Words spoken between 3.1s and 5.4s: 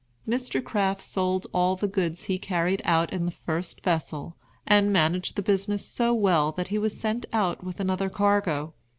in the first vessel, and managed